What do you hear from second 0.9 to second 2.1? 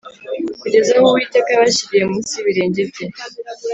aho Uwiteka yabashyiriye